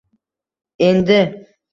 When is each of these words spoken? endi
endi 0.87 1.19